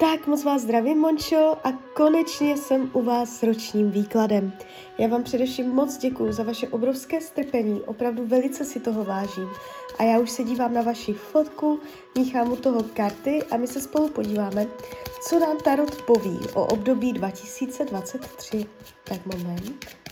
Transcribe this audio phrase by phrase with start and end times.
[0.00, 4.52] Tak moc vás zdravím, Mončo, a konečně jsem u vás s ročním výkladem.
[4.98, 9.48] Já vám především moc děkuji za vaše obrovské strpení, opravdu velice si toho vážím.
[9.98, 11.80] A já už se dívám na vaši fotku,
[12.18, 14.66] míchám u toho karty a my se spolu podíváme,
[15.28, 18.66] co nám Tarot poví o období 2023.
[19.04, 20.05] Tak moment.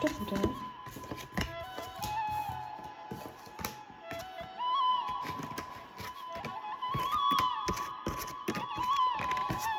[0.00, 0.42] To bude.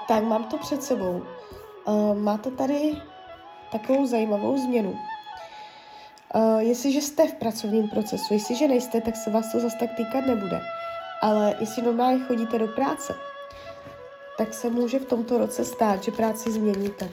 [0.08, 1.26] Tak, mám to před sebou.
[1.86, 3.02] Uh, máte tady
[3.72, 5.00] takovou zajímavou změnu.
[6.36, 10.26] Uh, jestliže jste v pracovním procesu, jestliže nejste, tak se vás to zase tak týkat
[10.26, 10.62] nebude.
[11.22, 13.16] Ale jestli normálně chodíte do práce,
[14.38, 17.10] tak se může v tomto roce stát, že práci změníte.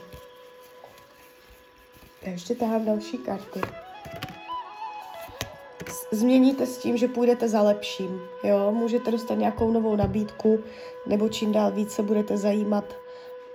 [2.28, 3.60] Já ještě tahám další karty.
[6.12, 8.20] Změníte s tím, že půjdete za lepším.
[8.44, 8.72] Jo?
[8.72, 10.58] Můžete dostat nějakou novou nabídku,
[11.06, 12.84] nebo čím dál více budete zajímat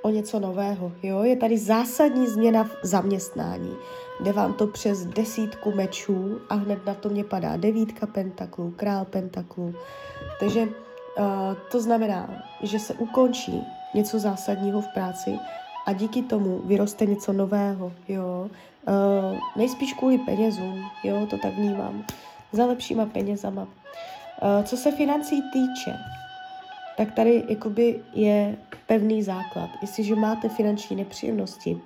[0.01, 0.91] o něco nového.
[1.03, 1.23] Jo?
[1.23, 3.75] Je tady zásadní změna v zaměstnání.
[4.19, 9.05] Jde vám to přes desítku mečů a hned na to mě padá devítka pentaklů, král
[9.05, 9.75] pentaklů.
[10.39, 10.69] Takže uh,
[11.71, 15.39] to znamená, že se ukončí něco zásadního v práci
[15.85, 18.49] a díky tomu vyroste něco nového, jo.
[18.87, 22.05] Uh, nejspíš kvůli penězům, jo, to tak vnímám,
[22.51, 23.61] za lepšíma penězama.
[23.61, 25.93] Uh, co se financí týče,
[26.97, 28.55] tak tady jakoby je
[28.87, 29.69] pevný základ.
[29.81, 31.77] Jestliže máte finanční nepříjemnosti,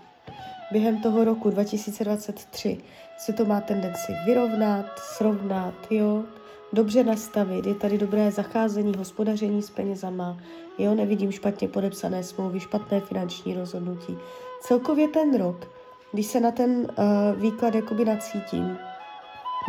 [0.71, 2.77] během toho roku 2023
[3.17, 6.23] se to má tendenci vyrovnat, srovnat, jo,
[6.73, 10.37] dobře nastavit, je tady dobré zacházení, hospodaření s penězama,
[10.77, 14.17] jo, nevidím špatně podepsané smlouvy, špatné finanční rozhodnutí.
[14.61, 15.67] Celkově ten rok,
[16.11, 18.77] když se na ten uh, výklad jakoby nacítím,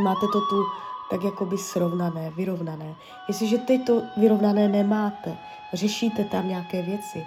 [0.03, 0.65] máte to tu
[1.11, 2.95] tak jakoby srovnané, vyrovnané.
[3.29, 5.37] Jestliže teď to vyrovnané nemáte,
[5.73, 7.27] řešíte tam nějaké věci,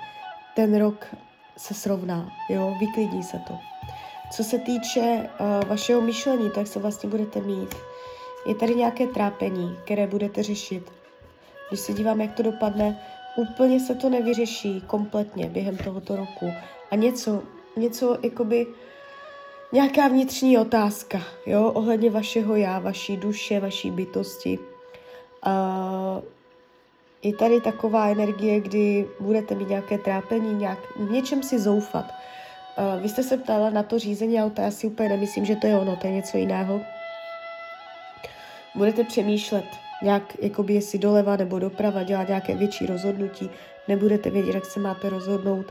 [0.56, 1.06] ten rok
[1.58, 3.54] se srovná, jo, vyklidí se to.
[4.32, 7.76] Co se týče uh, vašeho myšlení, tak se vlastně budete mít
[8.46, 10.92] je tady nějaké trápení, které budete řešit.
[11.70, 13.02] Když se dívám, jak to dopadne,
[13.36, 16.52] úplně se to nevyřeší kompletně během tohoto roku.
[16.92, 17.44] A něco,
[17.78, 18.68] něco jakoby,
[19.72, 24.60] nějaká vnitřní otázka, jo, ohledně vašeho já, vaší duše, vaší bytosti.
[25.44, 26.22] A
[27.24, 32.06] je tady taková energie, kdy budete mít nějaké trápení, nějak, v něčem si zoufat.
[32.06, 35.68] Uh, vy jste se ptala na to řízení auta, já si úplně nemyslím, že to
[35.68, 36.82] je ono, to je něco jiného
[38.76, 39.66] budete přemýšlet
[40.04, 43.50] nějak, jakoby jestli doleva nebo doprava, dělat nějaké větší rozhodnutí,
[43.88, 45.66] nebudete vědět, jak se máte rozhodnout.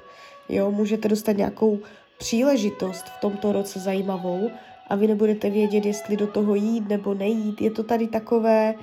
[0.49, 1.79] Jo, můžete dostat nějakou
[2.19, 4.51] příležitost v tomto roce zajímavou
[4.89, 7.61] a vy nebudete vědět, jestli do toho jít nebo nejít.
[7.61, 8.75] Je to tady takové,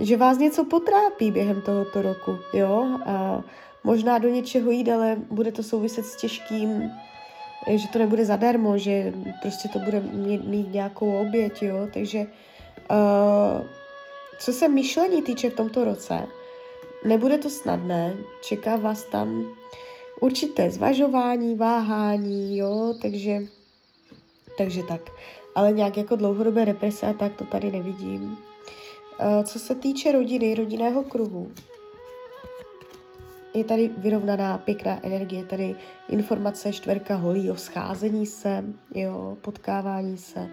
[0.00, 3.40] že vás něco potrápí během tohoto roku, jo, a
[3.84, 6.90] možná do něčeho jít, ale bude to souviset s těžkým,
[7.74, 9.12] že to nebude zadarmo, že
[9.42, 10.00] prostě to bude
[10.44, 12.26] mít, nějakou oběť, jo, takže
[12.90, 13.66] Uh,
[14.38, 16.26] co se myšlení týče v tomto roce,
[17.04, 19.56] nebude to snadné, čeká vás tam
[20.20, 23.38] určité zvažování, váhání, jo, takže,
[24.58, 25.00] takže tak.
[25.54, 28.22] Ale nějak jako dlouhodobé represe a tak to tady nevidím.
[28.22, 31.52] Uh, co se týče rodiny, rodinného kruhu,
[33.54, 35.76] je tady vyrovnaná pěkná energie, tady
[36.08, 38.64] informace čtverka holí o scházení se,
[38.94, 40.50] jo, potkávání se,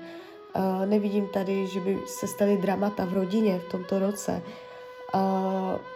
[0.86, 4.42] nevidím tady, že by se staly dramata v rodině v tomto roce.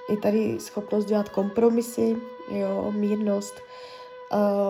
[0.09, 2.15] Je tady schopnost dělat kompromisy,
[2.51, 3.55] jo, mírnost.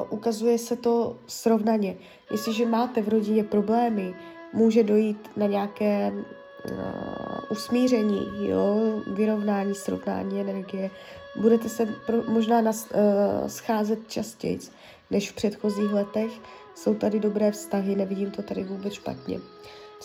[0.10, 1.96] Ukazuje se to srovnaně.
[2.32, 4.16] Jestliže máte v rodině problémy,
[4.54, 6.14] může dojít na nějaké
[7.50, 8.76] usmíření, jo,
[9.08, 10.90] vyrovnání, srovnání energie.
[11.36, 14.60] Budete se pro, možná nas, uh, scházet častěji
[15.12, 16.32] než v předchozích letech.
[16.76, 19.40] Jsou tady dobré vztahy, nevidím to tady vůbec špatně.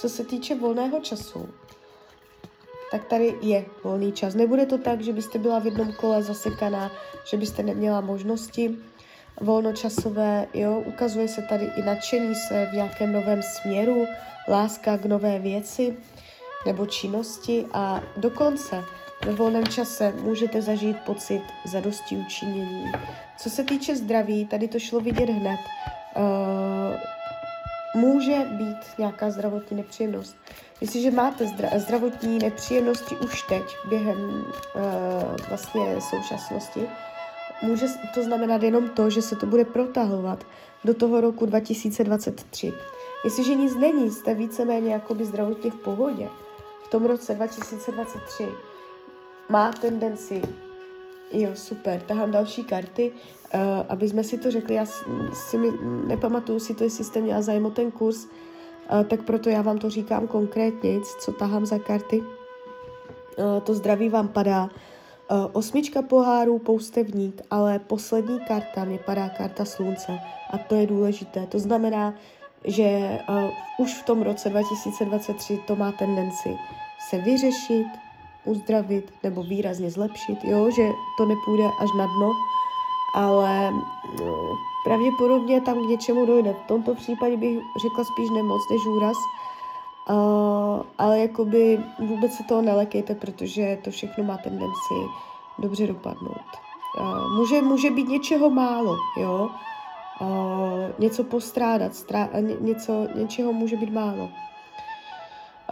[0.01, 1.49] Co se týče volného času,
[2.91, 4.35] tak tady je volný čas.
[4.35, 6.91] Nebude to tak, že byste byla v jednom kole zasekaná,
[7.31, 8.77] že byste neměla možnosti
[9.41, 14.07] volnočasové, jo, ukazuje se tady i nadšení se v nějakém novém směru,
[14.49, 15.97] láska k nové věci
[16.67, 18.85] nebo činnosti a dokonce
[19.27, 22.93] ve volném čase můžete zažít pocit zadosti učinění.
[23.39, 25.61] Co se týče zdraví, tady to šlo vidět hned.
[26.17, 27.18] Uh,
[27.99, 30.37] může být nějaká zdravotní nepříjemnost.
[30.81, 36.89] Jestliže máte zdra- zdravotní nepříjemnosti už teď, během uh, vlastně současnosti,
[37.63, 40.45] může to znamenat jenom to, že se to bude protahovat
[40.85, 42.73] do toho roku 2023.
[43.25, 46.29] Jestliže nic není, jste víceméně jakoby zdravotně v pohodě,
[46.85, 48.49] v tom roce 2023
[49.49, 50.43] má tendenci,
[51.33, 53.13] jo, super, tahám další karty,
[53.55, 54.87] uh, aby jsme si to řekli, já
[55.33, 55.69] si mi,
[56.07, 59.79] nepamatuju si to, jestli jste měla zájem o ten kurz, uh, tak proto já vám
[59.79, 62.21] to říkám konkrétně, co tahám za karty.
[62.21, 64.65] Uh, to zdraví vám padá.
[65.31, 70.19] Uh, osmička pohárů, poustevník, ale poslední karta mi padá karta slunce
[70.51, 71.47] a to je důležité.
[71.47, 72.15] To znamená,
[72.65, 76.57] že uh, už v tom roce 2023 to má tendenci
[77.09, 77.87] se vyřešit,
[78.45, 80.83] uzdravit nebo výrazně zlepšit, jo, že
[81.19, 82.33] to nepůjde až na dno,
[83.15, 83.71] ale
[84.19, 86.53] no, pravděpodobně tam k něčemu dojde.
[86.53, 89.17] V tomto případě bych řekla spíš nemoc než úraz,
[90.11, 94.95] uh, ale jakoby vůbec se toho nelekejte, protože to všechno má tendenci
[95.59, 96.49] dobře dopadnout.
[97.01, 99.49] Uh, může, může být něčeho málo, jo,
[100.21, 100.29] uh,
[100.99, 104.25] něco postrádat, strá, ně, něco, něčeho může být málo.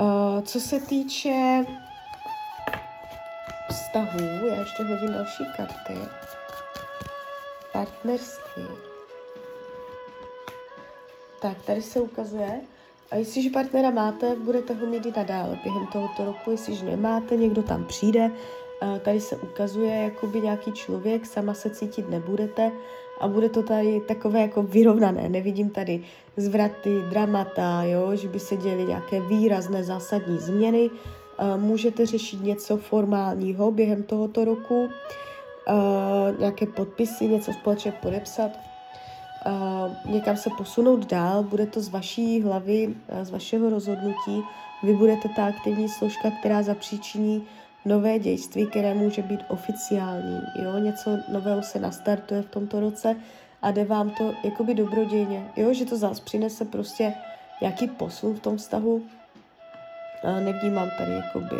[0.00, 1.66] Uh, co se týče
[3.96, 5.98] vztahů, já ještě hodím další karty.
[7.72, 8.62] Partnerství.
[11.43, 12.60] Tak, tady se ukazuje,
[13.10, 17.62] a jestliže partnera máte, budete ho mít i nadále během tohoto roku, jestliže nemáte, někdo
[17.62, 18.31] tam přijde,
[19.04, 22.72] tady se ukazuje jakoby nějaký člověk, sama se cítit nebudete
[23.20, 25.28] a bude to tady takové jako vyrovnané.
[25.28, 26.04] Nevidím tady
[26.37, 30.90] zvraty, dramata, jo, že by se děly nějaké výrazné zásadní změny,
[31.56, 34.88] můžete řešit něco formálního během tohoto roku,
[36.38, 38.50] nějaké podpisy, něco společně podepsat,
[40.04, 44.42] někam se posunout dál, bude to z vaší hlavy, z vašeho rozhodnutí,
[44.82, 47.46] vy budete ta aktivní složka, která zapříčiní
[47.84, 50.40] nové dějství, které může být oficiální.
[50.62, 50.78] Jo?
[50.78, 53.16] Něco nového se nastartuje v tomto roce
[53.62, 55.50] a jde vám to jakoby dobrodějně.
[55.56, 55.72] Jo?
[55.72, 57.14] Že to zase přinese prostě
[57.60, 59.02] nějaký posun v tom vztahu,
[60.26, 61.56] nevnímám tady jakoby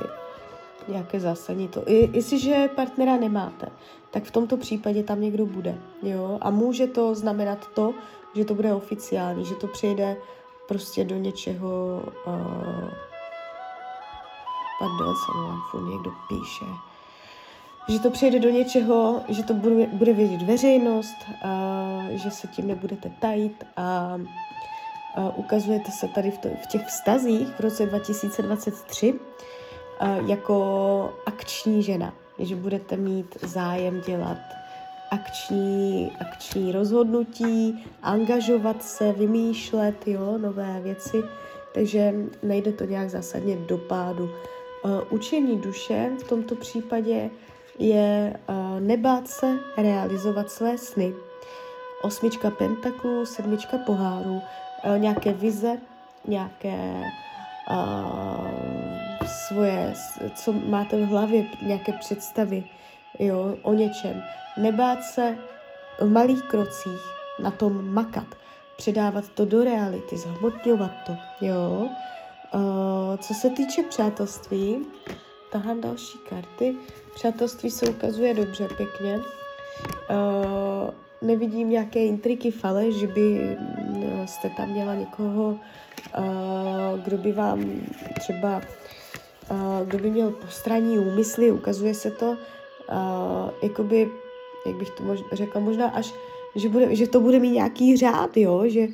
[0.89, 1.83] nějaké zásadní to.
[1.91, 3.67] I, jestliže partnera nemáte,
[4.11, 5.75] tak v tomto případě tam někdo bude.
[6.03, 6.39] Jo?
[6.41, 7.95] A může to znamenat to,
[8.35, 10.17] že to bude oficiální, že to přejde
[10.69, 12.03] prostě do něčeho...
[12.27, 12.91] Uh,
[14.79, 15.33] pardon, se
[15.71, 16.65] furt někdo píše.
[17.89, 22.67] Že to přejde do něčeho, že to bude, bude vědět veřejnost, uh, že se tím
[22.67, 24.19] nebudete tajit a
[25.37, 29.19] ukazujete se tady v, těch vztazích v roce 2023 uh,
[30.31, 34.39] jako akční žena, že budete mít zájem dělat
[35.11, 41.23] akční, akční rozhodnutí, angažovat se, vymýšlet jo, nové věci,
[41.75, 44.31] takže nejde to nějak zásadně do pádu.
[45.11, 47.31] Učení duše v tomto případě
[47.79, 48.37] je
[48.81, 51.15] nebát se realizovat své sny.
[52.03, 54.43] Osmička pentaklů, sedmička pohárů,
[54.99, 55.79] nějaké vize,
[56.29, 57.03] nějaké
[57.71, 59.95] uh, svoje,
[60.35, 62.65] co máte v hlavě, nějaké představy
[63.19, 64.23] jo, o něčem.
[64.57, 65.39] Nebát se
[66.01, 67.01] v malých krocích
[67.43, 68.27] na tom makat,
[68.77, 71.17] předávat to do reality, zhmotňovat to,
[71.47, 71.89] jo.
[72.55, 74.87] Uh, co se týče přátelství,
[75.53, 76.77] tahám další karty.
[77.15, 79.17] Přátelství se ukazuje dobře, pěkně.
[79.17, 80.91] Uh,
[81.23, 83.57] nevidím nějaké intriky, fale, že by
[84.27, 87.81] jste tam měla někoho, uh, kdo by vám
[88.21, 88.61] třeba,
[89.51, 92.37] uh, kdo by měl postranní úmysly, ukazuje se to, uh,
[93.63, 94.11] jakoby,
[94.67, 96.15] jak bych to mož, řekla, možná až,
[96.55, 98.89] že, bude, že to bude mít nějaký řád, jo, že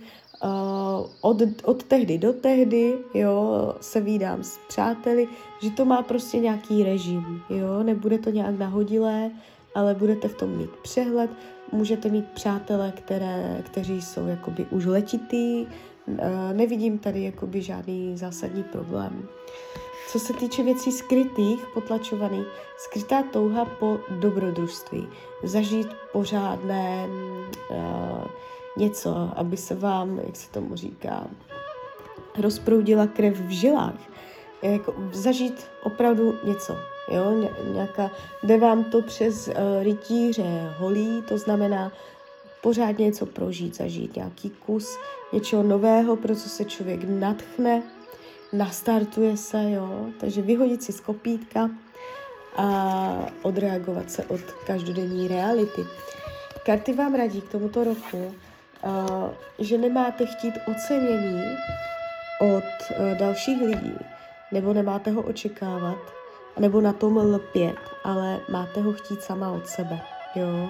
[1.21, 5.29] od, od tehdy do tehdy, jo, se výdám s přáteli,
[5.63, 9.31] že to má prostě nějaký režim, jo, nebude to nějak nahodilé,
[9.75, 11.31] ale budete v tom mít přehled,
[11.73, 15.67] můžete mít přátele, které, kteří jsou jakoby už letitý,
[16.53, 19.29] nevidím tady jakoby žádný zásadní problém.
[20.13, 22.47] Co se týče věcí skrytých, potlačovaných,
[22.79, 25.09] skrytá touha po dobrodružství,
[25.43, 27.77] zažít pořádné uh,
[28.77, 31.27] něco, aby se vám, jak se tomu říká,
[32.39, 34.01] rozproudila krev v žilách,
[34.63, 36.77] jako zažít opravdu něco,
[37.09, 38.11] jo, nějaká,
[38.43, 41.93] jde vám to přes uh, rytíře holí, to znamená
[42.63, 44.99] pořádně něco prožít, zažít nějaký kus
[45.33, 47.83] něčeho nového, pro co se člověk natchne,
[48.53, 51.71] nastartuje se, jo, takže vyhodit si z kopítka
[52.57, 55.85] a odreagovat se od každodenní reality.
[56.67, 58.35] Karty vám radí k tomuto roku
[58.85, 61.43] uh, že nemáte chtít ocenění
[62.41, 62.65] od
[62.99, 63.99] uh, dalších lidí,
[64.53, 65.99] nebo nemáte ho očekávat,
[66.59, 70.01] nebo na tom lpět, ale máte ho chtít sama od sebe,
[70.35, 70.69] jo.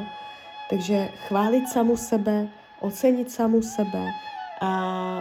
[0.71, 2.49] Takže chválit samu sebe,
[2.81, 4.07] ocenit samu sebe
[4.61, 4.71] a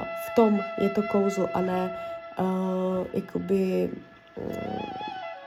[0.01, 1.97] v tom je to kouzlo a ne
[2.39, 3.89] uh, jakoby
[4.35, 4.53] uh,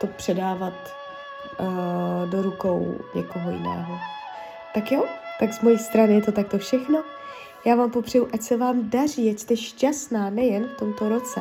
[0.00, 0.74] to předávat
[1.60, 3.98] uh, do rukou někoho jiného.
[4.74, 5.04] Tak jo,
[5.40, 7.02] tak z mojí strany je to takto všechno.
[7.66, 11.40] Já vám popřeju, ať se vám daří, ať jste šťastná nejen v tomto roce.